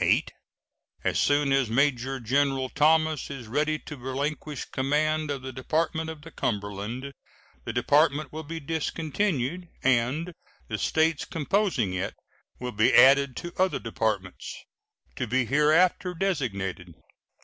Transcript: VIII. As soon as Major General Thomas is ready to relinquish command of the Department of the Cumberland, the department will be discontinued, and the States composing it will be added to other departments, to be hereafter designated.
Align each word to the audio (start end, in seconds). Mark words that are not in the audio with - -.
VIII. 0.00 0.24
As 1.04 1.20
soon 1.20 1.52
as 1.52 1.70
Major 1.70 2.18
General 2.18 2.68
Thomas 2.68 3.30
is 3.30 3.46
ready 3.46 3.78
to 3.78 3.96
relinquish 3.96 4.64
command 4.64 5.30
of 5.30 5.42
the 5.42 5.52
Department 5.52 6.10
of 6.10 6.22
the 6.22 6.32
Cumberland, 6.32 7.12
the 7.62 7.72
department 7.72 8.32
will 8.32 8.42
be 8.42 8.58
discontinued, 8.58 9.68
and 9.84 10.32
the 10.66 10.78
States 10.78 11.24
composing 11.24 11.92
it 11.94 12.16
will 12.58 12.72
be 12.72 12.92
added 12.92 13.36
to 13.36 13.52
other 13.56 13.78
departments, 13.78 14.52
to 15.14 15.28
be 15.28 15.44
hereafter 15.44 16.12
designated. 16.12 16.92